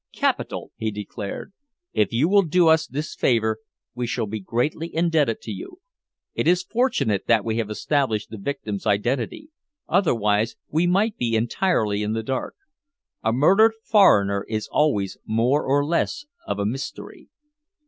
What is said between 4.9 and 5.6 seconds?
indebted to